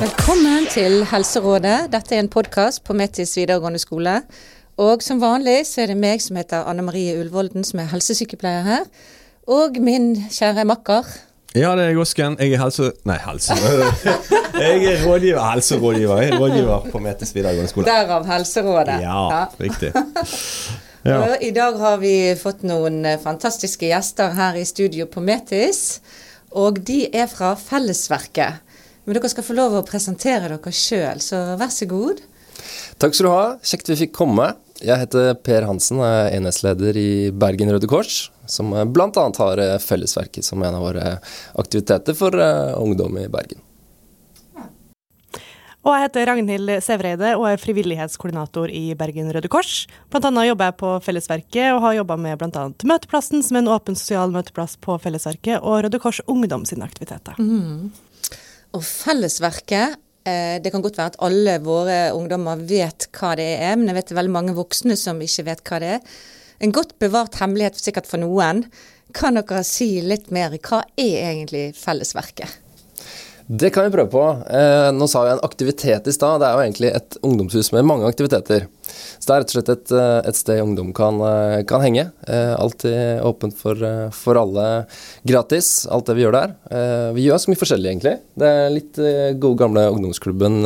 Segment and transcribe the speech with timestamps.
[0.00, 1.92] Velkommen til Helserådet.
[1.92, 4.22] Dette er en podkast på Metis videregående skole.
[4.80, 8.64] Og som vanlig så er det meg som heter Anne Marie Ulvolden, som er helsesykepleier
[8.64, 8.88] her.
[9.44, 11.04] Og min kjære makker.
[11.52, 12.40] Ja, det er Gosken.
[12.40, 12.92] Jeg er helse...
[13.04, 13.52] Nei, helse...
[14.60, 16.20] Jeg er rådgiver, helserådgiver.
[16.22, 17.86] Jeg er rådgiver på Metis videregående skole.
[17.86, 19.00] Derav Helserådet.
[19.04, 19.44] Ja, ja.
[19.60, 19.92] riktig.
[21.06, 21.20] Ja.
[21.24, 26.00] Og I dag har vi fått noen eh, fantastiske gjester her i studio på Metis.
[26.50, 28.60] Og de er fra Fellesverket.
[29.04, 32.20] Men dere skal få lov å presentere dere sjøl, så vær så god.
[33.00, 33.46] Takk skal du ha.
[33.64, 34.50] Kjekt vi fikk komme.
[34.80, 39.26] Jeg heter Per Hansen, er enhetsleder i Bergen Røde Kors, som bl.a.
[39.40, 41.16] har eh, Fellesverket som en av våre
[41.60, 43.64] aktiviteter for ungdom i Bergen.
[45.80, 49.86] Og jeg heter Ragnhild Sævreide og er frivillighetskoordinator i Bergen Røde Kors.
[50.12, 52.66] Blant annet jobber jeg på Fellesverket og har jobba med bl.a.
[52.90, 57.40] Møteplassen, som er en åpen sosial møteplass på Fellesverket, og Røde Kors Ungdom sine aktiviteter.
[57.40, 57.88] Mm.
[58.76, 59.96] Og Fellesverket
[60.28, 64.02] eh, det kan godt være at alle våre ungdommer vet hva det er, men jeg
[64.02, 66.16] vet det er veldig mange voksne som ikke vet hva det er.
[66.60, 68.66] En godt bevart hemmelighet sikkert for noen.
[69.16, 70.52] Kan dere si litt mer?
[70.60, 72.60] Hva er egentlig Fellesverket?
[73.50, 74.20] Det kan vi prøve på.
[74.46, 76.38] Eh, nå sa vi en aktivitet i stad.
[76.38, 78.68] Det er jo egentlig et ungdomshus med mange aktiviteter.
[79.18, 82.12] Så det er rett og slett et, eh, et sted ungdom kan, eh, kan henge.
[82.28, 84.86] Eh, alltid åpent for, eh, for, alle.
[85.26, 86.54] Gratis, alt det vi gjør der.
[86.70, 88.20] Eh, vi gjør så mye forskjellig, egentlig.
[88.38, 88.94] Det er litt
[89.40, 90.62] gode gamle ungdomsklubben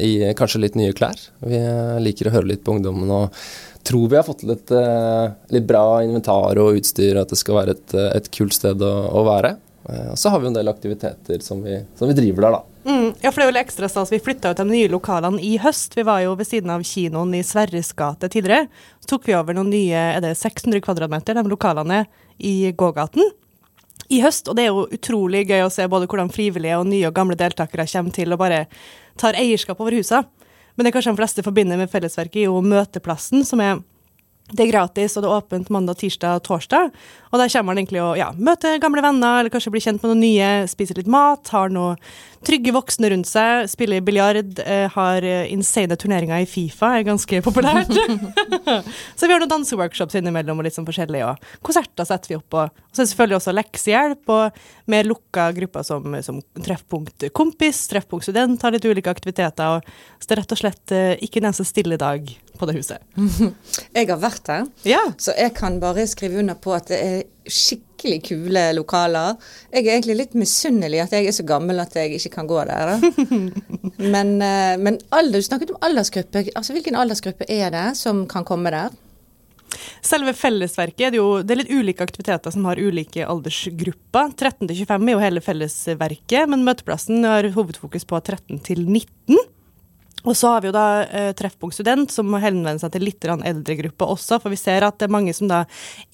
[0.00, 1.20] i kanskje litt nye klær.
[1.42, 1.58] Vi
[2.00, 3.30] liker å høre litt på ungdommen og
[3.84, 4.70] tror vi har fått litt,
[5.52, 9.22] litt bra inventar og utstyr, at det skal være et, et kult sted å, å
[9.22, 9.58] være.
[9.88, 12.90] Eh, og så har vi en del aktiviteter som vi, som vi driver der, da.
[12.90, 14.12] Mm, ja, for det er jo ekstra stas.
[14.14, 15.96] Vi flytta ut de nye lokalene i høst.
[15.98, 18.68] Vi var jo ved siden av kinoen i Sverres gate tidligere.
[19.02, 22.04] Så tok vi over noen nye er det 600 kvadratmeter, de lokalene
[22.38, 23.26] i gågaten
[24.12, 24.48] i høst.
[24.48, 27.38] Og det er jo utrolig gøy å se både hvordan frivillige og nye og gamle
[27.38, 28.66] deltakere kommer til og bare
[29.18, 30.22] tar eierskap over husa.
[30.76, 33.80] Men det kanskje de fleste forbinder med Fellesverket, er jo møteplassen, som er
[34.52, 36.92] det er gratis, og det er åpent mandag, tirsdag og torsdag.
[37.32, 40.12] Og der kommer man egentlig å ja, møte gamle venner, eller kanskje bli kjent med
[40.12, 41.98] noen nye, spise litt mat, har noen
[42.46, 47.40] trygge voksne rundt seg, spiller biljard, eh, har eh, insane turneringer i Fifa, er ganske
[47.44, 47.90] populært.
[49.18, 52.48] så vi har noen danseworkshops innimellom og litt sånn forskjellig, og konserter setter vi opp
[52.54, 52.64] på.
[52.66, 54.62] Og så er det selvfølgelig også leksehjelp og
[54.92, 59.78] mer lukka grupper som, som Treffpunkt kompis, Treffpunkt student, har litt ulike aktiviteter.
[59.78, 62.78] Og, så det er rett og slett eh, ikke en eneste stille dag på det
[62.78, 63.02] huset.
[63.96, 65.02] Jeg har vært der, ja.
[65.20, 67.18] så jeg kan bare skrive under på at det er
[67.52, 69.36] skikkelig kule lokaler.
[69.72, 72.60] Jeg er egentlig litt misunnelig at jeg er så gammel at jeg ikke kan gå
[72.68, 72.96] der.
[74.14, 76.46] men, eh, men alder, du snakket om aldersgruppe.
[76.54, 78.94] Altså, hvilken aldersgruppe er det som kan komme der?
[80.04, 84.32] Selve fellesverket er det jo det er litt ulike aktiviteter som har ulike aldersgrupper.
[84.38, 89.40] 13 til 25 er jo hele fellesverket, men møteplassen har hovedfokus på 13 til 19.
[90.24, 93.24] Og så har vi jo da eh, Treffpunkt student, som må henvende seg til litt
[93.26, 94.40] eldre gruppe også.
[94.42, 95.64] For vi ser at det er mange som da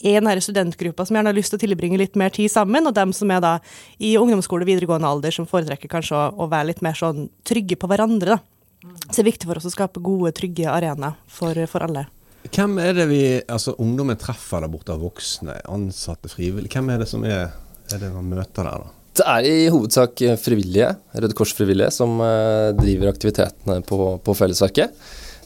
[0.04, 2.96] er i studentgruppa som gjerne har lyst til å tilbringe litt mer tid sammen, og
[2.96, 3.54] dem som er da
[4.02, 7.88] i ungdomsskole videregående alder, som foretrekker kanskje å, å være litt mer sånn trygge på
[7.88, 8.36] hverandre.
[8.36, 8.42] da.
[8.82, 12.08] Så det er viktig for oss å skape gode, trygge arenaer for, for alle.
[12.50, 16.74] Hvem er det vi, altså ungdommen treffer der borte av voksne, ansatte, frivillige?
[16.74, 17.52] Hvem er det som er,
[17.88, 19.01] er det man møter der, da?
[19.12, 24.94] Det er i hovedsak frivillige, Røde Kors-frivillige, som eh, driver aktivitetene på, på Fellesverket.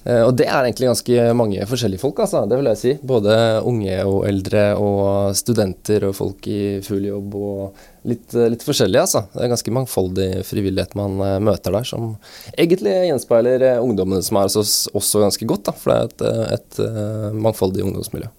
[0.07, 2.45] Eh, og det er egentlig ganske mange forskjellige folk, altså.
[2.47, 2.95] Det vil jeg si.
[3.11, 3.35] Både
[3.67, 9.25] unge og eldre og studenter og folk i full jobb og litt, litt forskjellige, altså.
[9.35, 12.13] Det er ganske mangfoldig frivillighet man eh, møter der, som
[12.55, 15.79] egentlig gjenspeiler ungdommene som er hos oss også ganske godt, da.
[15.83, 18.31] For det er et, et mangfoldig ungdomsmiljø.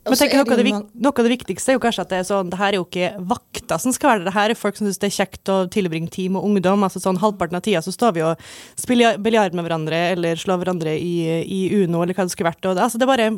[0.00, 2.24] Men tenker, noe, av det, noe, av det, viktigste er jo kanskje at det er
[2.24, 4.32] sånn, det her er jo ikke vakter som skal være det.
[4.32, 6.86] Her er folk som syns det er kjekt å tilbringe tid med ungdom.
[6.86, 8.46] altså sånn Halvparten av tida så står vi og
[8.80, 12.64] spiller biljard med hverandre eller slår hverandre i, i, Uno eller hva det skulle vært.
[12.64, 13.28] Og det, altså, det er bare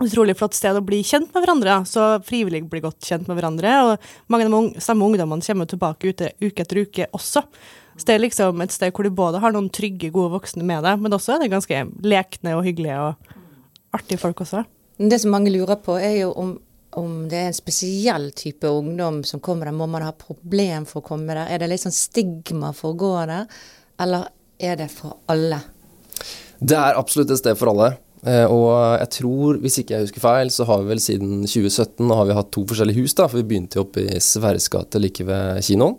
[0.00, 1.76] utrolig flott sted å bli kjent med hverandre.
[1.92, 3.76] Så frivillig blir godt kjent med hverandre.
[3.84, 7.44] Og mange av de samme ungdommene kommer tilbake ute, uke etter uke også.
[8.00, 10.80] Så det er liksom et sted hvor du både har noen trygge, gode voksne med
[10.88, 13.34] deg, men også er det ganske lekne og hyggelige og
[13.92, 14.64] artige folk også.
[15.00, 16.50] Det som mange lurer på, er jo om,
[17.00, 19.76] om det er en spesiell type ungdom som kommer der.
[19.76, 21.48] Må man ha problem for å komme der?
[21.48, 23.48] Er det litt sånn stigma for å gå der,
[24.04, 24.28] eller
[24.60, 25.62] er det for alle?
[26.60, 27.94] Det er absolutt et sted for alle.
[28.28, 28.68] Eh, og
[29.00, 32.36] jeg tror, hvis ikke jeg husker feil, så har vi vel siden 2017 har vi
[32.36, 33.16] hatt to forskjellige hus.
[33.16, 35.96] da, For vi begynte oppe i Sverres gate like ved kinoen.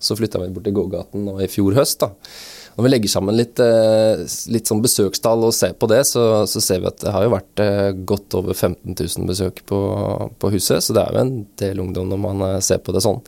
[0.00, 2.02] Så flytta vi bort til gågaten nå i fjor høst.
[2.02, 2.10] da.
[2.80, 6.62] Når vi legger sammen litt, eh, litt sånn besøkstall og ser på det, så, så,
[6.64, 9.80] ser vi at det har jo vært eh, godt over 15 000 besøk på,
[10.40, 10.80] på, huset.
[10.80, 13.20] Så det er jo en del ungdom når man eh, ser på det sånn.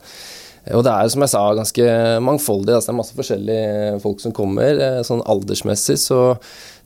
[0.73, 1.91] Og det er som jeg sa ganske
[2.25, 2.79] mangfoldig.
[2.79, 4.81] altså Det er masse forskjellige folk som kommer.
[5.05, 6.23] Sånn aldersmessig så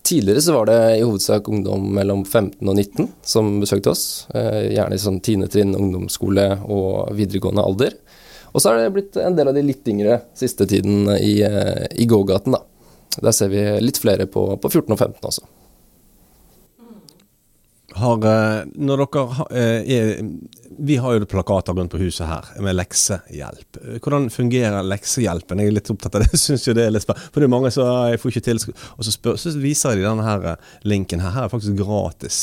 [0.06, 4.04] Tidligere så var det i hovedsak ungdom mellom 15 og 19 som besøkte oss.
[4.30, 7.96] Gjerne i sånn tiendetrinn, ungdomsskole og videregående alder.
[8.56, 11.85] Og så er det blitt en del av de litt yngre siste tiden i, eh,
[12.00, 12.62] i gågaten, da.
[13.20, 15.44] Der ser vi litt flere på, på 14 og 15 også.
[17.97, 20.08] Har, eh, når dere eh, er,
[20.76, 23.79] Vi har jo plakater rundt på huset her med leksehjelp.
[24.05, 25.61] Hvordan fungerer leksehjelpen?
[25.61, 26.41] Jeg er litt opptatt av det.
[26.47, 27.29] Synes jo det er litt spennende.
[27.32, 28.61] For det er mange som jeg får ikke til,
[28.97, 31.37] og så, spør, så viser de denne her linken her.
[31.37, 32.43] Her er faktisk gratis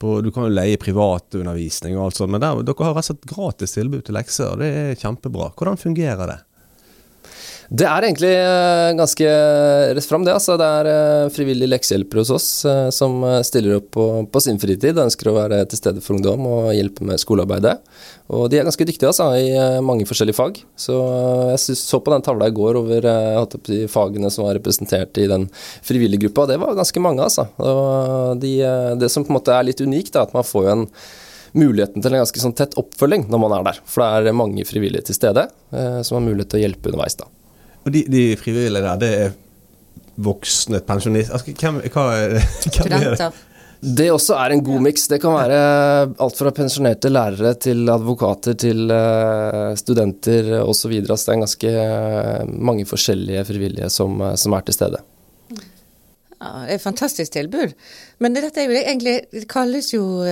[0.00, 3.12] på, du kan jo leie privatundervisning og alt sånt, men der, dere har rett og
[3.12, 5.52] slett gratis tilbud til lekser, det er kjempebra.
[5.58, 6.38] Hvordan fungerer det?
[7.68, 9.32] Det er egentlig eh, ganske
[9.92, 10.32] rett fram, det.
[10.32, 10.54] altså.
[10.56, 14.96] Det er eh, frivillige leksehjelpere hos oss eh, som stiller opp på, på sin fritid
[14.96, 17.74] og ønsker å være til stede for ungdom og hjelpe med skolearbeidet.
[18.32, 19.52] Og de er ganske dyktige altså, i
[19.84, 20.62] mange forskjellige fag.
[20.80, 20.96] Så
[21.52, 23.08] jeg så på den tavla i går over
[23.68, 25.48] de fagene som var representert i den
[25.84, 26.48] frivillige gruppa.
[26.48, 27.50] Det var ganske mange, altså.
[27.60, 28.58] Og de,
[29.00, 30.86] det som på en måte er litt unikt, er at man får jo en
[31.56, 33.82] muligheten til en ganske sånn tett oppfølging når man er der.
[33.88, 37.20] For det er mange frivillige til stede som har mulighet til å hjelpe underveis.
[37.20, 37.28] da.
[37.88, 39.36] Og de, de frivillige der, det er
[40.18, 43.28] voksne pensjonister altså, hvem, hva er det?
[43.78, 45.04] Det også er en god miks.
[45.06, 45.58] Det kan være
[46.18, 50.96] alt fra pensjonerte lærere til advokater til uh, studenter osv.
[51.06, 54.98] Så, så det er ganske uh, mange forskjellige frivillige som, uh, som, er til stede.
[55.54, 57.78] Ja, det er et fantastisk tilbud.
[58.18, 60.26] Men dette er jo egentlig, det kalles jo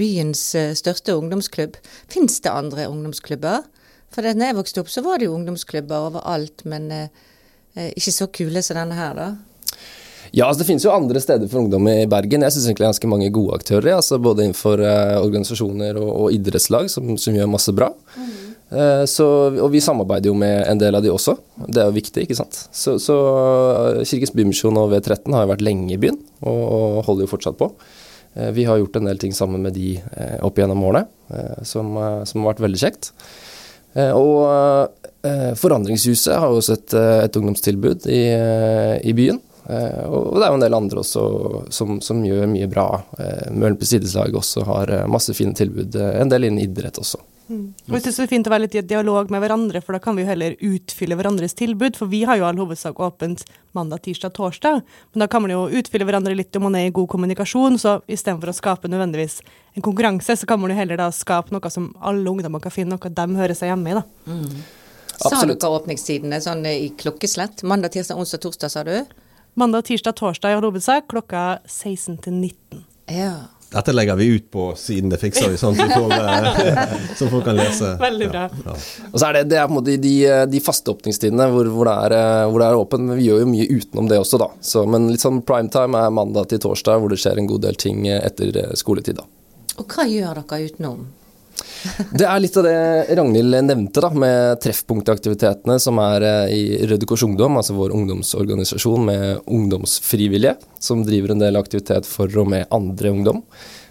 [0.00, 0.48] byens
[0.80, 1.76] største ungdomsklubb.
[2.08, 3.68] Fins det andre ungdomsklubber?
[4.16, 7.26] For da jeg vokste opp, så var det jo ungdomsklubber overalt, men eh,
[7.76, 9.28] eh, ikke så kule som denne her, da.
[10.32, 12.42] Ja, altså Det finnes jo andre steder for ungdom i Bergen.
[12.42, 13.92] Jeg syns egentlig det er ganske mange gode aktører.
[13.94, 17.92] Altså både innenfor eh, organisasjoner og, og idrettslag som, som, gjør masse bra.
[18.16, 18.32] Mm.
[18.66, 19.26] Eh, så,
[19.62, 21.36] og vi samarbeider jo med en del av de også.
[21.68, 22.58] Det er jo viktig, ikke sant.
[22.74, 23.16] Så, så
[24.00, 27.32] eh, Kirkens Bymisjon og V13 har jo vært lenge i byen, og, og holder jo
[27.36, 27.70] fortsatt på.
[28.34, 29.94] Eh, vi har gjort en del ting sammen med de
[30.44, 31.06] opp gjennom årene,
[31.66, 31.94] som,
[32.26, 33.12] som har vært veldig kjekt.
[33.96, 34.92] Eh, og
[35.24, 38.22] eh, Forandringshuset har også et, eh, et ungdomstilbud i,
[39.02, 39.40] i, byen.
[39.66, 41.22] Og det er jo en del andre også
[41.74, 42.84] som, som gjør mye bra.
[43.50, 45.96] Møhlenpes idrettslag også har masse fine tilbud.
[45.96, 47.18] En del innen idrett også.
[47.46, 47.66] Mm.
[47.86, 50.00] Og jeg synes det er fint å være litt i dialog med hverandre, for da
[50.02, 51.98] kan vi jo heller utfylle hverandres tilbud.
[51.98, 53.44] For vi har jo all hovedsak åpent
[53.76, 54.80] mandag, tirsdag, torsdag.
[55.12, 57.78] Men da kan man jo utfylle hverandre litt om man er i god kommunikasjon.
[57.82, 59.38] Så istedenfor å skape nødvendigvis
[59.76, 62.96] en konkurranse, så kan man jo heller da skape noe som alle ungdommer kan finne
[62.96, 64.00] noe de hører seg hjemme i.
[64.00, 64.04] da.
[64.26, 64.66] Mm.
[65.16, 67.62] Sa dere åpningstidene sånn i klokkeslett?
[67.64, 68.98] Mandag, tirsdag, onsdag, torsdag, sa du?
[69.56, 72.82] Mandag, tirsdag, torsdag i hovedsak klokka 16 til 19.
[73.16, 73.30] Ja.
[73.72, 75.90] Dette legger vi ut på siden det fikser vi, sånn som
[77.32, 77.96] folk kan lese.
[78.00, 78.44] Veldig bra.
[78.46, 78.76] Ja, ja.
[79.10, 80.14] Og så er det, det er på en måte de,
[80.52, 83.50] de faste åpningstidene hvor, hvor, det er, hvor det er åpent, men vi gjør jo
[83.50, 84.50] mye utenom det også, da.
[84.64, 87.78] Så, men litt sånn primetime er mandag til torsdag, hvor det skjer en god del
[87.80, 89.26] ting etter skoletid, da.
[89.76, 91.06] Og hva gjør dere utenom?
[92.12, 92.78] Det er litt av det
[93.18, 99.06] Ragnhild nevnte, da, med treffpunktaktivitetene som er eh, i Røde Kors Ungdom, altså vår ungdomsorganisasjon
[99.08, 103.44] med ungdomsfrivillige, som driver en del aktivitet for og med andre ungdom.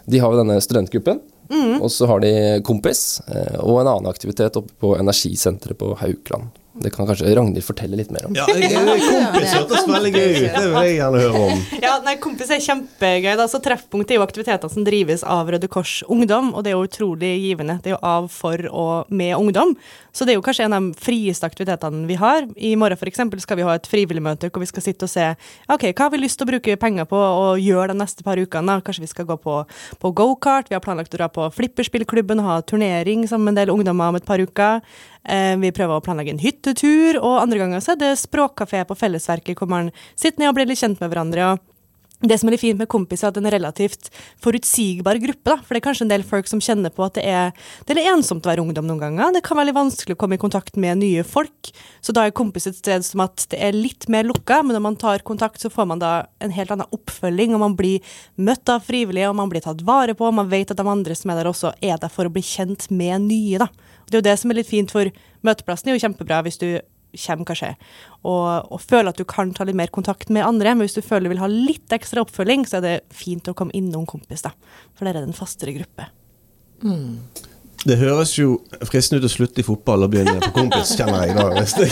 [0.06, 1.24] De har jo denne studentgruppen.
[1.46, 1.82] Mm.
[1.84, 6.50] Og så har de Kompis eh, og en annen aktivitet oppe på energisenteret på Haukeland.
[6.84, 8.36] Det kan kanskje Ragnhild fortelle litt mer om.
[8.36, 11.62] Ja, Kompis hørtes veldig gøy ut, det vil jeg gjerne høre om.
[11.86, 13.32] Ja, nei, Kompis er kjempegøy.
[13.40, 13.46] Da.
[13.52, 16.90] Så Treffpunkt er jo aktiviteter som drives av Røde Kors Ungdom, og det er jo
[16.90, 17.78] utrolig givende.
[17.84, 19.72] Det er jo av, for og med ungdom.
[20.16, 22.46] Så det er jo kanskje en av de frieste aktivitetene vi har.
[22.56, 23.24] I morgen f.eks.
[23.44, 25.32] skal vi ha et frivilligmøte hvor vi skal sitte og se
[25.72, 28.40] ok, hva har vi lyst til å bruke penger på og gjøre de neste par
[28.40, 28.78] ukene.
[28.86, 29.58] Kanskje vi skal gå på,
[30.00, 33.62] på gokart, vi har planlagt å dra på flipperspillklubben og ha turnering sammen med en
[33.64, 34.80] del ungdommer om et par uker.
[35.26, 38.98] Eh, vi prøver å planlegge en hyttetur, og andre ganger så er det språkkafé på
[39.00, 41.54] Fellesverket hvor man sitter ned og blir litt kjent med hverandre.
[41.54, 41.75] og
[42.30, 44.10] det som er litt fint med kompiser, er at det er en relativt
[44.44, 45.50] forutsigbar gruppe.
[45.50, 47.52] da, For det er kanskje en del folk som kjenner på at det er,
[47.86, 49.36] det er ensomt å være ungdom noen ganger.
[49.36, 51.72] Det kan være litt vanskelig å komme i kontakt med nye folk.
[52.02, 54.86] Så da er kompis et sted som at det er litt mer lukka, men når
[54.88, 56.14] man tar kontakt, så får man da
[56.44, 60.18] en helt annen oppfølging, og man blir møtt av frivillige, og man blir tatt vare
[60.18, 62.34] på, og man vet at de andre som er der også, er der for å
[62.34, 63.62] bli kjent med nye.
[63.62, 63.70] da.
[64.06, 65.10] Det er jo det som er litt fint, for
[65.46, 66.70] møteplassen er jo kjempebra hvis du
[67.22, 67.72] kommer kanskje
[68.26, 70.74] og, og føler at du kan ta litt mer kontakt med andre.
[70.76, 73.56] Men hvis du føler du vil ha litt ekstra oppfølging, så er det fint å
[73.58, 74.54] komme innom kompis, da.
[74.96, 76.10] For der er det en fastere gruppe.
[76.84, 77.22] Mm.
[77.86, 78.56] Det høres jo
[78.90, 81.44] fristende ut å slutte i fotball og begynne på kompis, kjenner jeg da.
[81.54, 81.86] Hvis det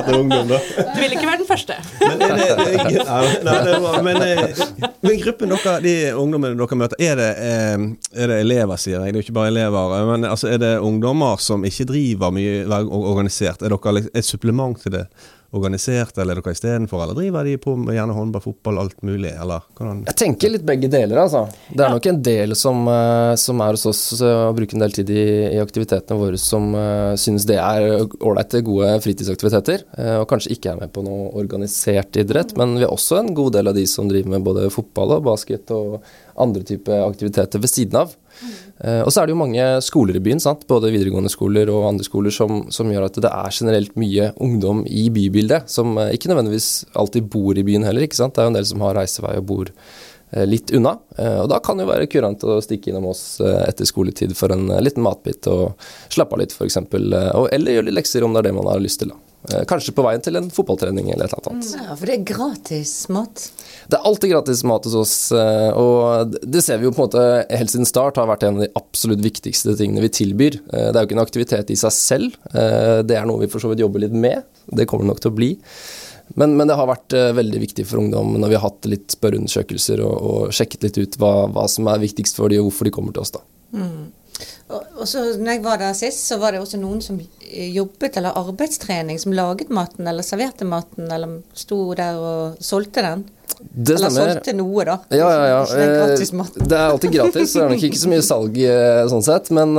[0.00, 0.58] er ungdom, da.
[0.58, 1.76] Du vil ikke være den første.
[2.02, 6.58] Men, er det, er- nei, nei, det er men, eh, men gruppen dere, de ungdommene
[6.58, 7.86] dere møter, er det, eh,
[8.24, 9.14] er det elever, sier jeg?
[9.14, 9.96] Det er jo ikke bare elever.
[10.10, 13.62] Men altså, er det ungdommer som ikke driver mye organisert?
[13.62, 15.06] Er dere et supplement til det
[15.56, 17.00] organiserte, eller er dere istedenfor?
[17.02, 19.30] Eller driver de på med gjerne håndball, fotball, alt mulig?
[19.32, 20.02] Eller hvordan?
[20.10, 21.46] Jeg tenker litt begge deler, altså.
[21.72, 24.84] Det er nok en del som, eh, som er hos oss eh, og bruker en
[24.84, 25.24] del tid i,
[25.54, 30.74] i aktivitetene våre som uh, synes det er ålreite, gode fritidsaktiviteter, uh, og kanskje ikke
[30.74, 32.52] er med på noe organisert idrett.
[32.60, 35.26] Men vi er også en god del av de som driver med både fotball og
[35.30, 36.02] basket og
[36.38, 38.12] andre typer aktiviteter ved siden av.
[38.78, 40.66] Eh, og så er det jo mange skoler i byen, sant?
[40.70, 44.84] både videregående skoler og andre skoler, som, som gjør at det er generelt mye ungdom
[44.86, 48.06] i bybildet, som eh, ikke nødvendigvis alltid bor i byen heller.
[48.06, 48.36] ikke sant?
[48.36, 50.96] Det er jo en del som har reisevei og bor eh, litt unna.
[51.18, 54.68] Og da kan det jo være kurant å stikke innom oss etter skoletid for en
[54.84, 56.78] liten matbit og slappe av litt, f.eks.
[56.94, 59.14] Eller gjøre litt lekser om det er det man har lyst til.
[59.14, 59.27] da.
[59.46, 61.68] Eh, Kanskje på veien til en fotballtrening eller et eller annet.
[61.78, 63.44] Ja, for det er gratis mat.
[63.88, 67.06] Det er alltid gratis mat hos oss, eh, og det ser vi jo på en
[67.06, 70.58] måte helt siden start har vært en av de absolutt viktigste tingene vi tilbyr.
[70.72, 73.62] Eh, Det er jo ikke en aktivitet i seg selv, det er noe vi for
[73.62, 74.42] så vidt jobber litt med.
[74.74, 75.50] Det kommer det nok til å bli.
[76.36, 80.02] Men, men det har vært veldig viktig for ungdom når vi har hatt litt spørreundersøkelser
[80.04, 82.92] og, og sjekket litt ut hva, hva som er viktigst for dem og hvorfor de
[82.92, 83.32] kommer til oss.
[83.32, 83.40] da.
[84.68, 87.70] Og, og så når jeg var der sist, så var det også noen som eh,
[87.72, 93.26] jobbet eller arbeidstrening, som laget maten eller serverte maten, eller sto der og solgte den.
[93.58, 94.98] Det eller solgte noe, da.
[95.16, 95.62] Ja, ja, ja.
[95.64, 96.12] Eh.
[96.20, 99.48] Det er alltid gratis, så det er nok ikke så mye salg eh, sånn sett.
[99.56, 99.72] Men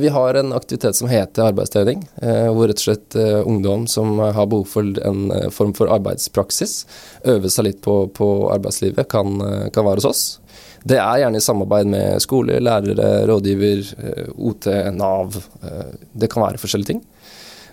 [0.00, 2.06] vi har en aktivitet som heter arbeidstrening,
[2.54, 6.84] hvor rett og slett ungdom som har behov for en form for arbeidspraksis,
[7.28, 9.36] øve seg litt på, på arbeidslivet, kan,
[9.74, 10.24] kan være hos oss.
[10.84, 15.36] Det er gjerne i samarbeid med skole, lærere, rådgiver, eh, OT, Nav.
[15.62, 17.02] eh, Det kan være forskjellige ting.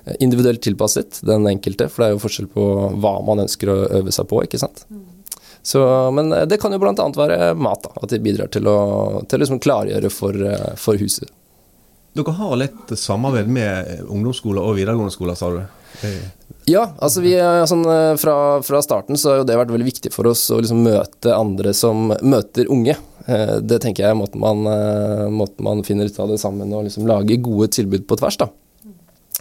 [0.05, 2.65] Eh, Individuelt tilpasset den enkelte, for det er jo forskjell på
[2.99, 4.83] hva man ønsker å øve seg på, ikke sant.
[5.63, 5.79] Så,
[6.15, 6.93] men det kan jo bl.a.
[6.93, 10.35] være mat, da, at de bidrar til å, til å liksom klargjøre for,
[10.79, 11.27] for huset.
[12.17, 15.61] Dere har litt samarbeid med ungdomsskoler og videregående skoler, sa du?
[16.07, 16.25] Eh,
[16.67, 18.33] Ja, altså vi, er sånn, eh, fra,
[18.65, 21.71] fra starten så har jo det vært veldig viktig for oss å liksom møte andre
[21.77, 22.97] som møter unge.
[23.27, 26.73] Eh, Det tenker jeg er måten man, eh, måten man finner ut av det sammen
[26.73, 28.37] og liksom lage gode tilbud på tvers.
[28.43, 28.49] da.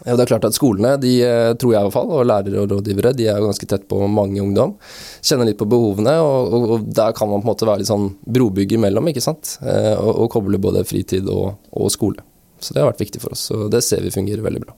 [0.05, 2.63] Ja, Det er klart at Skolene, de eh, tror jeg i hvert fall, og lærere
[2.63, 4.77] og rådgivere, de er jo ganske tett på mange ungdom.
[5.25, 7.91] Kjenner litt på behovene, og, og, og der kan man på en måte være litt
[7.91, 9.57] sånn brobygg imellom, ikke sant.
[9.65, 12.23] Eh, Og, og koble både fritid og skole.
[12.61, 14.77] Så det har vært viktig for oss, og det ser vi fungerer veldig bra.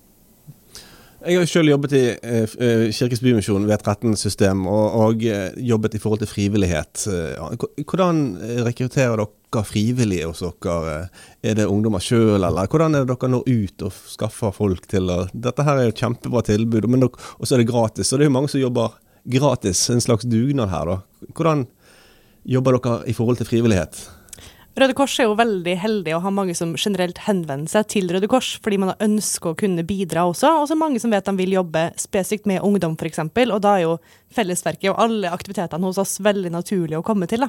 [1.18, 6.00] Jeg har selv jobbet i eh, eh, Kirkens Bymisjon, V13-system, og, og eh, jobbet i
[6.00, 7.02] forhold til frivillighet.
[7.82, 8.20] Hvordan
[8.68, 11.08] rekrutterer dere frivillige hos dere?
[11.42, 15.10] Er det ungdommer sjøl, eller hvordan er det dere når ut og skaffer folk til
[15.34, 18.12] Dette her er jo et kjempebra tilbud, og så er det gratis.
[18.12, 18.94] Og det er jo mange som jobber
[19.28, 21.26] gratis, en slags dugnad her, da.
[21.34, 21.66] Hvordan
[22.46, 24.06] jobber dere i forhold til frivillighet?
[24.78, 28.28] Røde Kors er jo veldig heldig å ha mange som generelt henvender seg til Røde
[28.30, 30.52] Kors, fordi man ønsker å kunne bidra også.
[30.60, 33.24] Og så er mange som vet de vil jobbe spesifikt med ungdom, f.eks.
[33.26, 33.96] Og da er jo
[34.28, 37.46] Fellesverket og alle aktivitetene hos oss veldig naturlig å komme til.
[37.46, 37.48] da.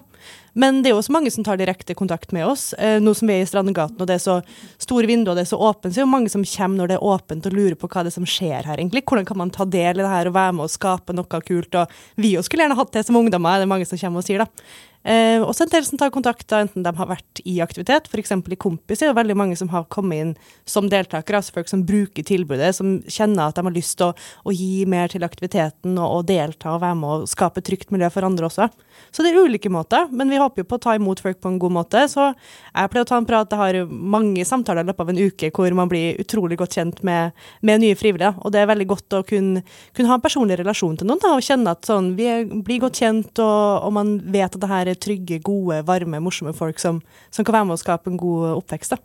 [0.55, 2.71] Men det er jo også mange som tar direkte kontakt med oss.
[2.79, 4.39] Eh, nå som vi er i Strandgaten og det er så
[4.79, 6.91] store vinduer og det er så åpent, så er det jo mange som kommer når
[6.93, 9.03] det er åpent og lurer på hva det er som skjer her, egentlig.
[9.03, 11.75] Hvordan kan man ta del i det her og være med og skape noe kult?
[11.83, 14.47] Og vi skulle gjerne hatt det som ungdommer, er det mange som kommer og sier,
[14.47, 14.79] da.
[15.03, 18.33] Eh, også en del som tar kontakt, da, enten de har vært i aktivitet, f.eks.
[18.35, 20.33] i Kompis, er det veldig mange som har kommet inn
[20.67, 24.27] som deltakere, altså folk som bruker tilbudet, som kjenner at de har lyst til å,
[24.43, 28.11] å gi mer til aktiviteten og, og delta og være med og skape trygt miljø
[28.11, 28.67] for andre også.
[29.15, 31.47] Så det er ulike måter, men vi håper jo på å ta imot folk på
[31.47, 32.03] en god måte.
[32.11, 35.21] Så jeg pleier å ta en prat, jeg har mange samtaler i løpet av en
[35.23, 37.31] uke hvor man blir utrolig godt kjent med,
[37.63, 39.63] med nye frivillige, og det er veldig godt å kunne,
[39.95, 42.83] kunne ha en personlig relasjon til noen, da, og kjenne at sånn, vi er, blir
[42.83, 46.81] godt kjent, og, og man vet at det her er trygge, gode, varme, morsomme folk
[46.81, 48.95] som, som kan være med å skape en god oppvekst.
[48.95, 49.03] da.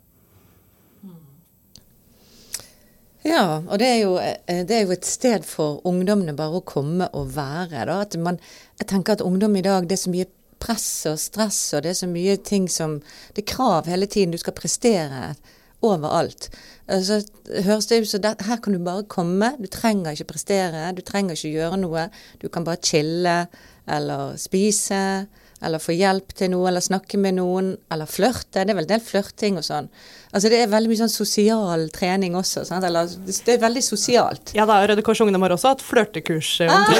[3.25, 6.65] Ja, og det er, jo, eh, det er jo et sted for ungdommene bare å
[6.65, 7.97] komme og være.
[8.21, 8.37] Man,
[8.77, 10.29] jeg tenker at ungdom i dag, det er så mye
[10.61, 12.99] press og stress, og det er så mye ting som
[13.33, 14.31] Det er krav hele tiden.
[14.31, 15.33] Du skal prestere
[15.81, 16.49] overalt.
[16.85, 17.23] Så
[17.65, 19.55] høres det ut som her kan du bare komme.
[19.57, 20.91] Du trenger ikke prestere.
[20.93, 22.09] Du trenger ikke gjøre noe.
[22.41, 23.47] Du kan bare chille
[23.89, 25.25] eller spise
[25.63, 28.63] eller få hjelp til noe, eller snakke med noen, eller flørte.
[28.63, 29.89] Det er vel en del flørting og sånn.
[30.35, 32.65] Altså det er veldig mye sånn sosial trening også.
[32.67, 32.83] Sant?
[32.83, 34.51] Eller det er veldig sosialt.
[34.57, 36.49] Ja da, Røde Kors Ungdom har også hatt flørtekurs.
[36.67, 36.91] Ah.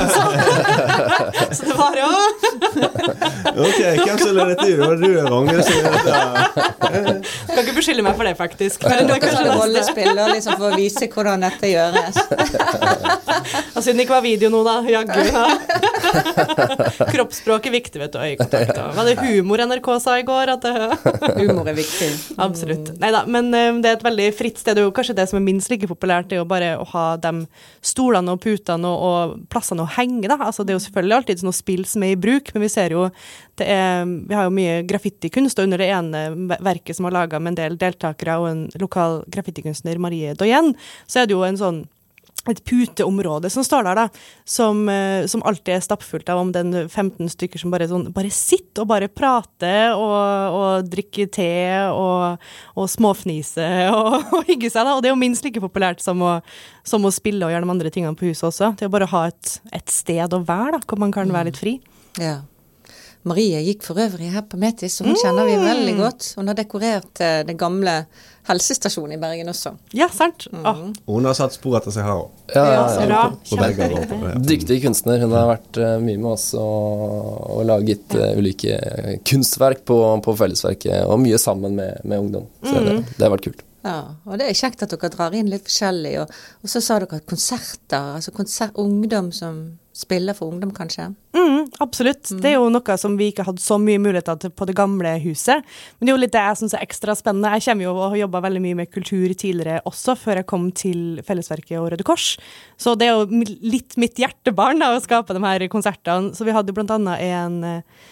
[1.57, 2.07] Så det var jo
[3.65, 4.69] Ok, hvem som ledet dette?
[4.71, 5.75] Det var du, Ragnhild, som.
[7.49, 8.83] Skal ikke beskylde meg for det, faktisk.
[8.87, 9.59] Men det er kanskje neste.
[9.61, 12.15] rollespill og liksom for å vise hvordan dette gjøres.
[13.75, 14.75] Og siden det ikke var video nå, da.
[14.87, 15.19] Jaggu.
[15.27, 15.45] Ja.
[17.11, 18.19] Kroppsspråk er viktig, vet du.
[18.23, 18.79] Øyekontakt.
[18.95, 20.53] Var det humor NRK sa i går?
[20.55, 20.73] At det,
[21.41, 22.09] Humor er viktig.
[22.41, 22.93] absolutt.
[23.01, 24.75] Nei da, men eh, det er et veldig fritt sted.
[24.77, 26.85] Det er jo kanskje det som er minst like populært, det er jo bare å
[26.91, 27.45] ha de
[27.85, 30.37] stolene og putene og, og plassene å henge, da.
[30.39, 32.95] Altså, det er jo selvfølgelig alltid noe spill som er i bruk, men vi ser
[32.95, 36.25] jo er, Vi har jo mye graffitikunst, og under det ene
[36.59, 40.73] verket som er laga med en del deltakere og en lokal graffitikunstner, Marie Doyen,
[41.07, 41.83] så er det jo en sånn
[42.51, 44.05] et puteområde som står der, da,
[44.47, 48.31] som, eh, som alltid er stappfullt av om den 15 stykker som bare, sånn, bare
[48.33, 51.51] sitter og bare prater og, og drikker te
[51.89, 52.41] og,
[52.77, 54.85] og småfniser og, og hygger seg.
[54.85, 56.37] da, Og det er jo minst like populært som å,
[56.87, 58.73] som å spille og gjøre de andre tingene på huset også.
[58.77, 61.51] Det er bare å ha et, et sted å være, da, hvor man kan være
[61.51, 61.79] litt fri.
[62.21, 62.39] Ja.
[63.25, 66.27] Marie gikk for øvrig her på Metis, og hun kjenner vi veldig godt.
[66.37, 68.03] Hun har dekorert eh, den gamle
[68.45, 69.71] helsestasjonen i Bergen også.
[69.97, 70.45] Ja, sant?
[70.53, 72.43] Åh, Hun har satt spor etter seg her òg.
[72.53, 74.01] Ja, ja, ja, ja.
[74.11, 75.23] på Dyktig kunstner.
[75.25, 77.23] Hun har vært uh, mye med oss og,
[77.55, 78.77] og laget uh, ulike
[79.25, 82.45] kunstverk på, på fellesverket, og mye sammen med, med ungdom.
[82.61, 83.65] Så det, det har vært kult.
[83.85, 86.15] Ja, og det er kjekt at dere drar inn litt forskjellig.
[86.23, 89.59] Og, og så sa dere at konserter, altså konsert, ungdom som
[89.95, 91.05] spiller for ungdom, kanskje.
[91.37, 92.31] Mm, absolutt.
[92.41, 95.13] Det er jo noe som vi ikke hadde så mye muligheter til på det gamle
[95.23, 95.63] huset.
[95.95, 97.53] Men det er jo litt det jeg syns er ekstra spennende.
[97.55, 100.67] Jeg kommer jo og har jobba veldig mye med kultur tidligere også, før jeg kom
[100.75, 102.33] til Fellesverket og Røde Kors.
[102.81, 106.33] Så det er jo litt mitt hjertebarn da, å skape de her konsertene.
[106.35, 108.05] Så vi hadde jo blant annet en eh,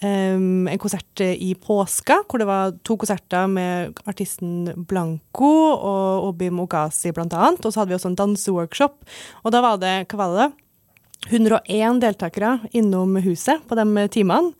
[0.00, 6.62] Um, en konsert i påska, hvor det var to konserter med artisten Blanco og Obim
[6.62, 7.60] Ogasi blant annet.
[7.60, 8.96] Og så hadde vi også en danseworkshop.
[9.44, 10.48] Og da var det, hva var det
[11.28, 14.54] 101 deltakere innom huset på de timene.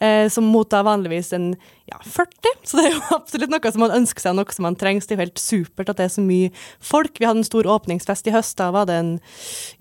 [0.00, 1.56] Eh, som mottar vanligvis en
[1.88, 2.30] ja, 40,
[2.62, 5.02] så det er jo absolutt noe som man ønsker seg, noe som man trenger.
[5.02, 6.52] Det er jo helt supert at det er så mye
[6.84, 7.18] folk.
[7.18, 8.54] Vi hadde en stor åpningsfest i høst.
[8.60, 9.10] Da var det en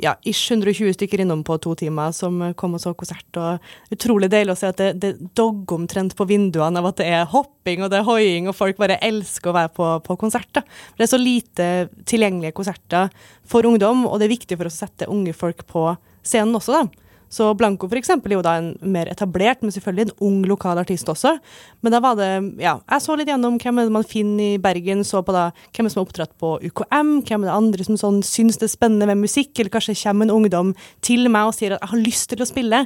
[0.01, 3.29] ja, ish 120 stykker innom på to timer som kom og så konsert.
[3.38, 7.12] og Utrolig deilig å se at det, det dogger omtrent på vinduene av at det
[7.13, 10.50] er hopping og det er hoiing, og folk bare elsker å være på, på konsert.
[10.57, 10.65] da.
[10.97, 11.67] Det er så lite
[12.09, 13.12] tilgjengelige konserter
[13.45, 15.91] for ungdom, og det er viktig for oss å sette unge folk på
[16.25, 17.07] scenen også, da.
[17.30, 20.80] Så Blanco for eksempel, er jo da en mer etablert, men selvfølgelig en ung lokal
[20.80, 21.36] artist også.
[21.82, 22.30] Men da var det
[22.62, 25.50] Ja, jeg så litt gjennom hvem er det man finner i Bergen, så på da
[25.76, 28.70] hvem er som har oppdratt på UKM, hvem er det andre som sånn syns det
[28.70, 31.94] er spennende med musikk, eller kanskje kommer en ungdom til meg og sier at jeg
[31.94, 32.86] har lyst til å spille.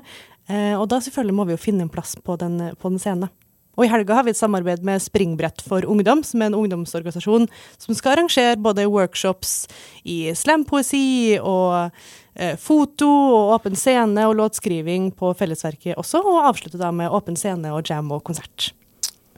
[0.50, 3.32] Eh, og da selvfølgelig må vi jo finne en plass på den, på den scenen.
[3.78, 7.48] Og i helga har vi et samarbeid med Springbrett for ungdom, som er en ungdomsorganisasjon
[7.80, 9.64] som skal arrangere både workshops
[10.04, 11.94] i slampoesi og
[12.36, 17.40] eh, foto og åpen scene og låtskriving på Fellesverket også, og avslutte da med åpen
[17.40, 18.74] scene og jam og konsert.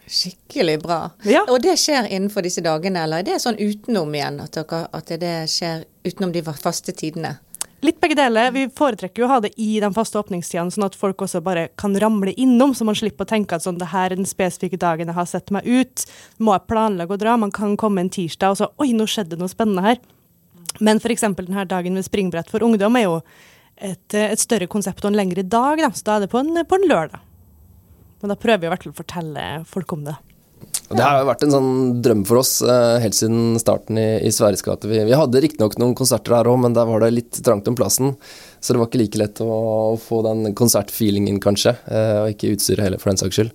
[0.04, 1.00] Skikkelig bra.
[1.26, 1.46] Ja.
[1.48, 4.42] Og det skjer innenfor disse dagene, eller er det sånn utenom igjen?
[4.44, 7.38] At, dere, at det skjer utenom de faste tidene?
[7.84, 8.52] Litt begge deler.
[8.56, 11.66] Vi foretrekker jo å ha det i de faste åpningstidene, sånn at folk også bare
[11.80, 14.80] kan ramle innom, så man slipper å tenke at sånn, det her er den spesifikke
[14.80, 16.06] dagen jeg har sett meg ut.
[16.40, 17.36] Må jeg planlegge å dra?
[17.40, 20.00] Man kan komme en tirsdag og så Oi, nå skjedde noe spennende her.
[20.80, 21.28] Men f.eks.
[21.36, 23.20] denne dagen med springbrett for ungdom er jo
[23.76, 25.92] et, et større konsept og en lengre dag, da.
[25.92, 27.20] så da er det på en, på en lørdag.
[28.24, 30.16] Men da prøver vi i hvert fall å fortelle folk om det.
[30.90, 31.74] Og det har jo vært en sånn
[32.06, 34.90] drøm for oss eh, helt siden starten i, i Sveriges gate.
[34.90, 37.78] Vi, vi hadde riktignok noen konserter her òg, men der var det litt trangt om
[37.80, 38.18] plassen.
[38.64, 39.48] Så det var ikke like lett å,
[39.92, 41.74] å få den konsertfeelingen, kanskje.
[41.84, 43.50] Eh, og ikke utstyret heller, for den saks skyld.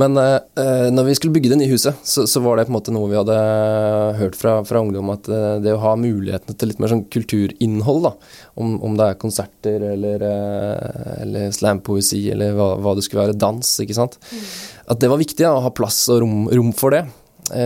[0.00, 2.72] Men eh, eh, når vi skulle bygge det nye huset, så, så var det på
[2.72, 3.36] en måte noe vi hadde
[4.18, 8.08] hørt fra, fra ungdom, at eh, det å ha mulighetene til litt mer sånn kulturinnhold,
[8.08, 8.12] da,
[8.58, 13.38] om, om det er konserter eller, eh, eller slampoesi eller hva, hva det skulle være,
[13.38, 14.18] dans, ikke sant.
[14.90, 17.06] At det var viktig da, å ha plass og rom, rom for det.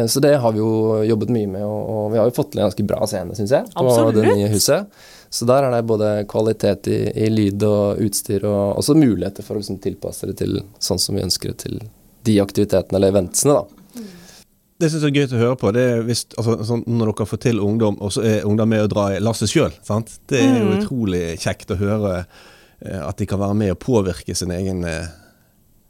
[0.09, 2.71] Så det har vi jo jobbet mye med, og vi har jo fått til en
[2.71, 4.17] ganske bra scene, syns jeg, på Absolutt.
[4.17, 4.95] det nye huset.
[5.35, 9.57] Så der er det både kvalitet i, i lyd og utstyr, og også muligheter for
[9.57, 11.81] å liksom tilpasse det til sånn som vi ønsker det til
[12.25, 13.65] de aktivitetene eller eventsene, da.
[14.79, 15.73] Det syns jeg er gøy å høre på.
[15.75, 18.85] Det er hvis, altså, sånn, når dere får til ungdom, og så er ungdom med
[18.85, 19.75] å dra i lasset sjøl.
[20.31, 24.39] Det er jo utrolig kjekt å høre eh, at de kan være med å påvirke
[24.39, 25.11] sin egen eh,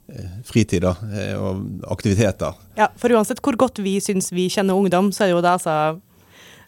[0.08, 0.94] eh, fritid da,
[1.40, 2.56] og aktiviteter.
[2.80, 5.56] Ja, for uansett hvor godt vi syns vi kjenner ungdom, så er det jo det
[5.58, 5.78] altså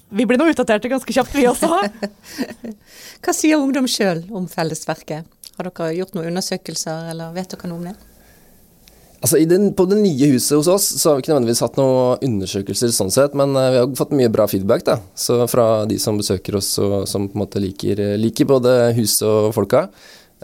[0.08, 1.70] Vi blir nå utdaterte ganske kjapt, vi også.
[3.24, 5.26] Hva sier ungdom sjøl om Fellesverket?
[5.56, 7.96] Har dere gjort noen undersøkelser, eller vet dere noe om det?
[9.24, 12.20] Altså den, På det nye huset hos oss så har vi ikke nødvendigvis hatt noen
[12.22, 15.98] undersøkelser, sånn sett, men uh, vi har fått mye bra feedback da, så fra de
[15.98, 19.86] som besøker oss og som på en måte liker, liker både huset og folka.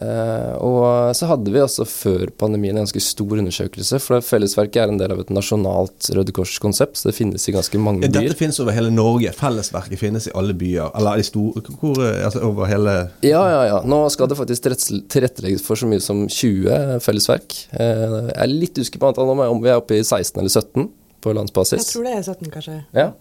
[0.01, 4.93] Uh, og så hadde vi også før pandemien en ganske stor undersøkelse, for Fellesverket er
[4.93, 8.31] en del av et nasjonalt Røde Kors-konsept, så det finnes i ganske mange byer.
[8.31, 9.35] Dette finnes over hele Norge.
[9.37, 13.83] Fellesverket finnes i alle byer, eller i store, hvor, altså over hele Ja, ja, ja.
[13.85, 14.71] Nå skal det faktisk
[15.13, 17.61] tilrettelegges for så mye som 20 fellesverk.
[17.77, 20.89] Uh, jeg er litt usikker på antall, om vi er oppe i 16 eller 17
[21.23, 21.85] på landsbasis.
[21.85, 22.79] Jeg tror det er 17, kanskje.
[22.97, 23.13] Ja.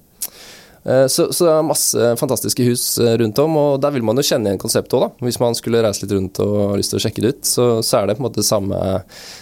[0.84, 4.18] Eh, så, så, det er masse fantastiske hus eh, rundt om, og der vil man
[4.18, 5.28] jo kjenne igjen konseptet òg, da.
[5.28, 7.68] Hvis man skulle reise litt rundt og har lyst til å sjekke det ut, så,
[7.86, 8.82] så er det på en måte samme,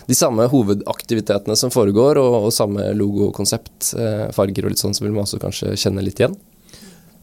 [0.10, 4.84] de samme hovedaktivitetene som foregår, og, og samme logo og konsept, eh, farger og litt
[4.84, 6.36] sånn, så vil man også kanskje kjenne litt igjen.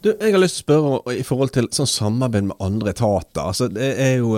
[0.04, 3.42] Du, jeg har lyst til å spørre i forhold til sånn samarbeid med andre etater.
[3.42, 4.37] Altså, det er jo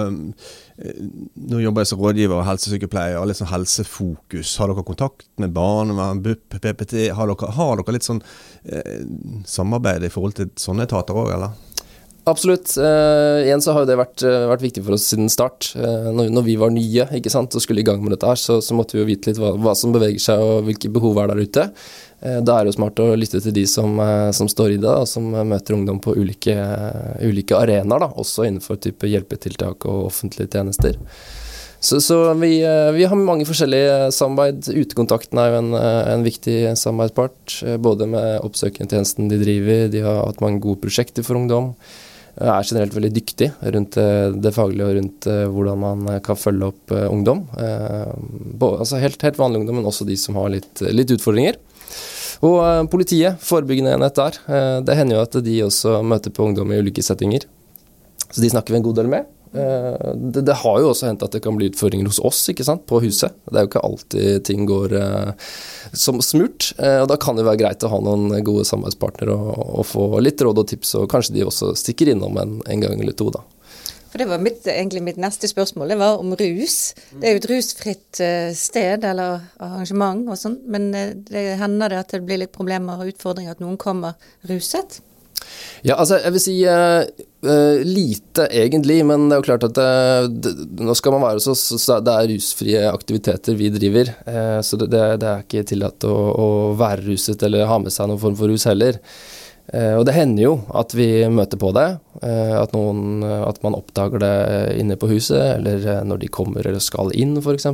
[0.79, 4.53] Nå jobber jeg som rådgiver og helsesykepleier og litt sånn helsefokus.
[4.61, 7.09] Har dere kontakt med barnevern, BUP, PPT?
[7.19, 8.23] Har dere, har dere litt sånn
[8.63, 9.01] eh,
[9.51, 11.57] samarbeid i forhold til sånne etater òg, eller?
[12.29, 12.75] Absolutt.
[12.77, 15.71] Uh, igjen så har jo det vært, uh, vært, viktig for oss siden start.
[15.79, 18.41] Uh, når, når, vi var nye ikke sant, og skulle i gang med dette, her,
[18.41, 21.23] så, så måtte vi jo vite litt hva, hva, som beveger seg og hvilke behov
[21.23, 21.67] er der ute.
[22.19, 24.01] da er det jo smart å lytte til de som,
[24.35, 26.55] som står i det, og som møter ungdom på ulike,
[27.23, 30.99] ulike arenaer, da, også innenfor type hjelpetiltak og offentlige tjenester.
[31.79, 32.57] Så, så vi,
[32.97, 34.67] vi, har mange forskjellige samarbeid.
[34.75, 37.61] Utekontakten er jo en, en viktig samarbeidspart.
[37.87, 41.71] Både med oppsøkende tjenesten de driver, de har hatt mange gode prosjekter for ungdom
[42.39, 46.39] er generelt veldig dyktig rundt eh, det faglige og rundt eh, hvordan man eh, kan
[46.39, 47.45] følge opp ungdom.
[47.59, 51.59] Altså helt, helt vanlig ungdom, men også de som har litt, litt utfordringer.
[52.47, 54.37] Og politiet, forebyggende enhet der.
[54.87, 57.49] Det hender jo at de også møter på ungdom i ulike settinger.
[58.29, 59.27] Så de snakker vi en god del med.
[59.53, 62.67] Eh, det, det, har jo også hendt at det kan bli utfordringer hos oss ikke
[62.67, 63.37] sant, på huset.
[63.49, 65.53] Det er jo ikke alltid ting går eh,
[65.97, 66.73] som smurt.
[66.77, 70.09] Eh, og Da kan det være greit å ha noen gode samarbeidspartnere og, og, få
[70.25, 73.31] litt råd og tips, og kanskje de også stikker innom en, en gang eller to.
[73.35, 73.45] da.
[74.09, 75.93] For Det var mitt, egentlig mitt neste spørsmål.
[75.93, 76.79] Det var om rus.
[77.13, 78.21] Det er jo et rusfritt
[78.57, 80.89] sted eller arrangement og sånn, men
[81.29, 84.17] det hender det at det blir litt problemer og utfordringer at noen kommer
[84.49, 85.03] ruset?
[85.87, 87.05] Ja, altså jeg vil si uh,
[87.47, 89.91] uh, lite egentlig, men det er jo klart at det,
[90.45, 94.11] det, nå skal man være så, så, det er rusfrie aktiviteter vi driver.
[94.27, 98.11] Uh, så det, det, er ikke tillatt å, å, være ruset eller ha med seg
[98.11, 98.99] noen form for rus heller.
[99.69, 101.89] og det hender jo at vi møter på det,
[102.25, 104.31] at, noen, at man oppdager det
[104.81, 107.69] inne på huset, eller når de kommer eller skal inn f.eks.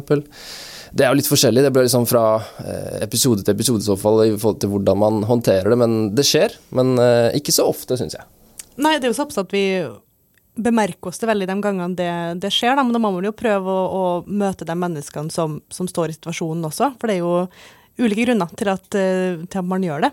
[0.95, 1.65] Det er jo litt forskjellig.
[1.65, 2.25] Det blir liksom fra
[2.63, 5.79] eh, episode til episode i så fall i forhold til hvordan man håndterer det.
[5.81, 6.55] Men det skjer.
[6.79, 8.27] Men eh, ikke så ofte, syns jeg.
[8.79, 9.65] Nei, det er jo så ofte at vi
[10.55, 12.11] bemerker oss det veldig de gangene det,
[12.43, 12.77] det skjer.
[12.79, 12.85] Da.
[12.87, 16.19] Men da må man jo prøve å, å møte de menneskene som, som, står i
[16.19, 16.93] situasjonen også.
[17.01, 20.13] For det er jo ulike grunner til at, eh, til at man gjør det.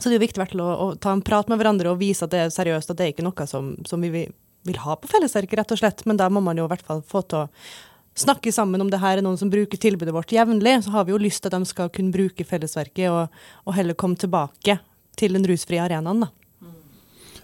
[0.00, 2.34] Så det er jo viktig å, å, ta en prat med hverandre og vise at
[2.34, 4.34] det er seriøst, at det er ikke noe som, som vi vil,
[4.80, 6.02] ha på fellesverket, rett og slett.
[6.08, 7.48] Men da må man jo i hvert fall få til å
[8.18, 11.14] snakke sammen om det her er noen som bruker tilbudet vårt jevnlig, så har vi
[11.14, 14.78] jo lyst til at de skal kunne bruke fellesverket og, og heller komme tilbake
[15.18, 16.26] til den rusfrie arenaen.
[16.26, 16.32] da.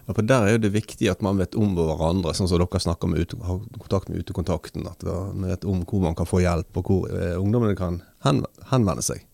[0.06, 2.80] Ja, for Der er jo det viktig at man vet om hverandre, sånn som dere
[2.82, 4.86] snakker med ute, har kontakt med utekontakten.
[4.86, 9.02] At man vet om hvor man kan få hjelp, og hvor eh, ungdommene kan henvende
[9.02, 9.24] seg.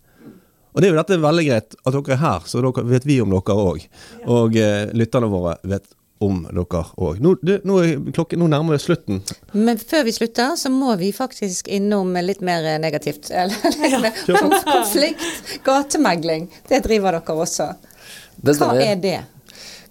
[0.72, 3.18] Og Det er jo dette veldig greit at dere er her, så dere vet vi
[3.20, 3.84] om dere òg.
[4.32, 5.92] Og eh, lytterne våre vet
[6.22, 7.20] om dere òg.
[7.22, 9.22] Nå, nå, nå, nærmer vi slutten.
[9.52, 13.30] Men før vi slutter, så må vi faktisk innom litt mer negativt.
[13.30, 14.42] Eller ja.
[14.76, 15.26] konflikt,
[15.66, 16.48] gatemegling.
[16.68, 17.72] Det driver dere også.
[18.42, 19.18] Hva er det?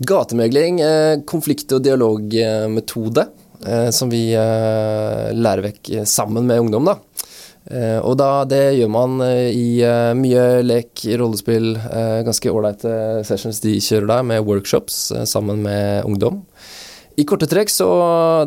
[0.02, 3.28] Gatemegling, eh, konflikt- og dialogmetode,
[3.67, 6.86] eh, som vi eh, lærer vekk sammen med ungdom.
[6.89, 6.98] da.
[7.69, 11.76] Eh, og da, det gjør man eh, i eh, mye lek, rollespill,
[12.26, 12.93] ganske ålreite
[13.28, 16.41] sessions de kjører der, med workshops sammen med ungdom.
[17.19, 17.86] I korte trekk så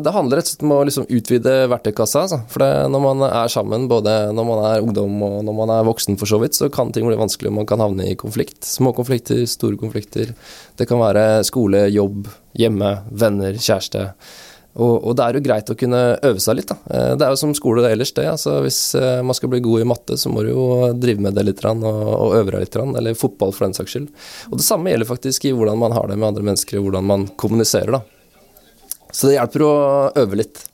[0.03, 2.23] det handler rett og slett om å liksom utvide verktøykassa.
[2.25, 2.39] Altså.
[2.51, 5.85] For det, når man er sammen, både når man er ungdom og når man er
[5.87, 8.65] voksen for så vidt, så kan ting bli vanskelig, og man kan havne i konflikt.
[8.67, 10.33] Små konflikter, store konflikter.
[10.75, 12.25] Det kan være skole, jobb,
[12.57, 14.09] hjemme, venner, kjæreste.
[14.75, 16.67] Og, og, det er jo greit å kunne øve seg litt.
[16.67, 16.75] Da.
[16.91, 18.25] Eh, det er jo som skole ellers, det.
[18.27, 20.65] Altså, hvis eh, man skal bli god i matte, så må du jo
[20.99, 22.77] drive med det litt og, og øve deg litt.
[22.99, 24.11] Eller fotball, for den saks skyld.
[24.51, 27.07] Og det samme gjelder faktisk i hvordan man har det med andre mennesker, og hvordan
[27.07, 27.95] man kommuniserer.
[27.95, 28.03] Da.
[29.15, 29.73] Så det hjelper å
[30.25, 30.65] øve litt.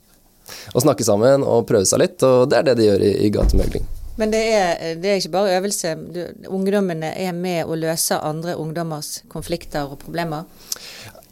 [0.74, 3.32] Å snakke sammen og prøve seg litt, og det er det de gjør i, i
[3.32, 3.86] gatemegling.
[4.18, 5.94] Men det er, det er, ikke bare øvelse.
[6.12, 6.20] Du,
[6.52, 10.50] ungdommene er med å løse andre ungdommers konflikter og problemer?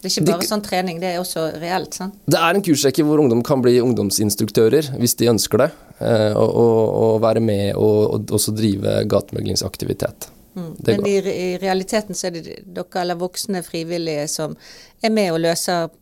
[0.00, 1.94] Det er ikke bare sånn trening, det er også reelt.
[1.96, 2.16] sant?
[2.24, 6.48] Det er en kursrekke hvor ungdom kan bli ungdomsinstruktører hvis de ønsker det, eh, og,
[6.48, 10.30] og, og være med og, og også drive gatemeglingsaktivitet.
[10.54, 10.74] Mm.
[10.78, 14.56] Det Men i, i realiteten så er det dere eller voksne frivillige som
[15.02, 15.92] er med og løser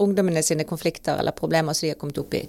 [0.00, 2.44] ungdommene sine konflikter eller problemer som de har kommet opp i.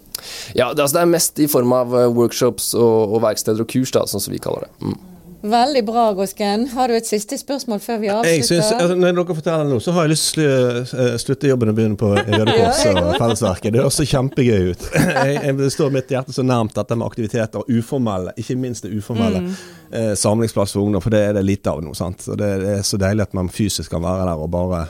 [0.53, 3.71] Ja, det, altså, det er mest i form av eh, workshops og, og verksteder og
[3.73, 4.73] kurs, da, sånn som vi kaller det.
[4.85, 4.99] Mm.
[5.41, 6.67] Veldig bra, Gåsken.
[6.75, 8.83] Har du et siste spørsmål før vi Jeg synes, avslutter?
[8.83, 11.75] altså, når dere forteller nå, så har jeg lyst til å eh, slutte jobben og
[11.79, 12.99] begynne på Røde Kors og.
[13.17, 13.73] Fellesverket.
[13.73, 14.85] Det høres så kjempegøy ut.
[15.21, 18.93] Jeg, jeg, det står mitt hjerte så nærmt dette med aktiviteter, uformelle, ikke minst det
[18.93, 19.41] uformelle.
[19.91, 21.93] Eh, samlingsplass for ungdom, for det er det lite av nå.
[21.97, 22.23] sant?
[22.31, 24.85] Og det, det er så deilig at man fysisk kan være der og bare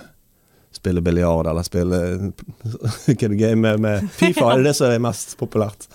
[0.81, 2.01] spille biljard eller spille
[3.05, 4.49] er game med, med Fifa.
[4.55, 5.87] Er det som er mest populært?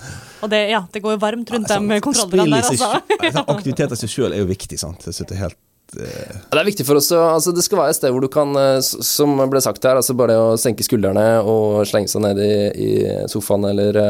[0.44, 2.92] Og det, ja, det går jo varmt rundt Altså, de kontrollene der, altså.
[3.18, 5.08] altså, Aktivitet i seg sjøl er jo viktig, sant.
[5.08, 5.58] Jeg synes det er helt
[5.98, 8.30] eh, Ja, Det er viktig for oss altså Det skal være et sted hvor du
[8.30, 12.42] kan, eh, som ble sagt her, altså bare å senke skuldrene og slenge seg ned
[12.46, 12.52] i,
[12.86, 12.90] i
[13.32, 14.08] sofaen eller i,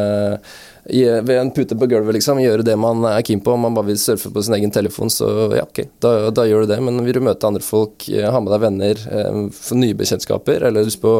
[0.86, 2.38] ved en pute på gulvet, liksom.
[2.42, 3.54] Gjøre det man er keen på.
[3.56, 6.62] Om man bare vil surfe på sin egen telefon, så ja, ok, da, da gjør
[6.62, 6.78] du det.
[6.86, 10.68] Men vil du møte andre folk, eh, ha med deg venner, eh, få nye bekjentskaper,
[10.68, 11.16] eller lyst på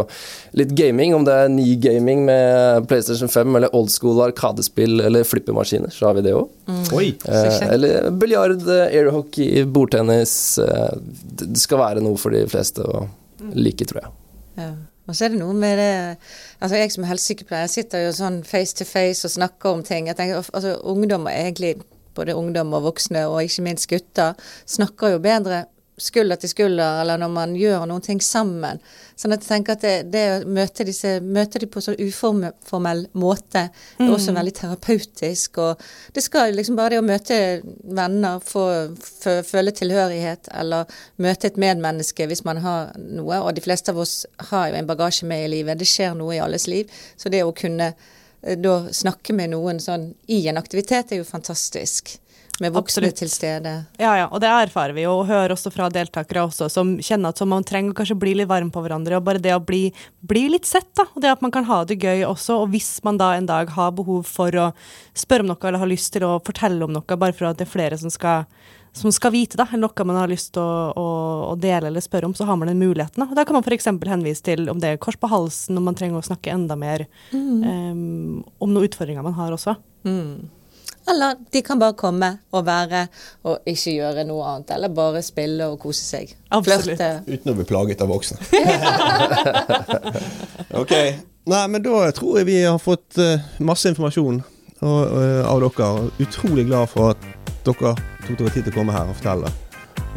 [0.57, 5.26] litt gaming, om det er ny gaming med PlayStation 5 eller old school arkadespill eller
[5.26, 6.46] flippemaskiner, så har vi det òg.
[6.70, 6.85] Mm.
[7.26, 10.37] Eh, eller biljard, eh, airhockey, bordtennis.
[10.61, 13.07] Det det skal være noe for de fleste å
[13.57, 14.14] like, tror jeg.
[14.61, 14.70] Ja.
[15.07, 15.90] Og så er det noe med det
[16.61, 20.09] Altså Jeg som er helsesykepleier sitter jo sånn face to face og snakker om ting.
[20.11, 21.77] Jeg tenker, altså Ungdom, og egentlig
[22.16, 24.35] både ungdom og voksne, og ikke minst gutter,
[24.66, 25.66] snakker jo bedre
[25.98, 28.80] skulder til skulder, eller når man gjør noen ting sammen.
[29.16, 33.06] Sånn at jeg tenker at det, det å møte, disse, møte de på sånn uformell
[33.16, 35.61] måte er også veldig terapeutisk.
[35.64, 37.38] Og det skal liksom bare det å møte
[37.96, 38.66] venner, få
[39.48, 43.40] føle tilhørighet, eller møte et medmenneske hvis man har noe.
[43.40, 44.18] Og de fleste av oss
[44.50, 45.80] har jo en bagasje med i livet.
[45.80, 46.92] Det skjer noe i alles liv.
[47.16, 51.28] Så det å kunne eh, da snakke med noen sånn i en aktivitet er jo
[51.28, 52.18] fantastisk.
[52.61, 53.73] Med voksne til stede.
[54.01, 57.35] Ja, ja, og det erfarer vi jo, og hører også fra deltakere også, som kjenner
[57.35, 59.90] at man trenger å kanskje bli litt varm på hverandre, og bare det å bli,
[60.25, 62.95] bli litt sett, da, og det at man kan ha det gøy også, og hvis
[63.05, 64.71] man da en dag har behov for å
[65.12, 67.69] spørre om noe, eller har lyst til å fortelle om noe, bare for at det
[67.69, 68.49] er flere som skal,
[68.97, 71.07] som skal vite, da, eller noe man har lyst til å, å,
[71.53, 73.29] å dele eller spørre om, så har man den muligheten, da.
[73.29, 75.99] Og da kan man eksempel henvise til om det er kors på halsen, om man
[75.99, 77.05] trenger å snakke enda mer
[77.37, 79.77] em, om noen utfordringer man har også.
[81.11, 83.05] Eller de kan bare komme og være
[83.47, 84.75] og ikke gjøre noe annet.
[84.75, 86.35] Eller bare spille og kose seg.
[86.51, 86.97] Absolutt.
[86.97, 87.11] Flørte.
[87.31, 88.40] Uten å bli plaget av voksne.
[90.83, 90.95] ok.
[91.47, 94.40] Nei, men da tror jeg vi har fått eh, masse informasjon
[94.83, 96.09] eh, av dere.
[96.25, 97.29] Utrolig glad for at
[97.66, 97.95] dere
[98.27, 99.53] tok dere tid til å komme her og fortelle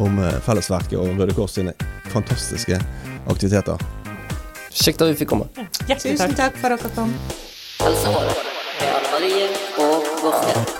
[0.01, 1.75] om eh, Fellesverket og Røde Kors sine
[2.09, 2.81] fantastiske
[3.29, 3.77] aktiviteter.
[4.73, 5.49] Kjekt at vi fikk komme.
[5.85, 5.97] Ja.
[6.01, 7.13] Tusen takk for at dere kom.
[7.85, 8.17] Altså,
[8.81, 9.49] Anne Marie
[9.85, 10.78] og Gårdstein.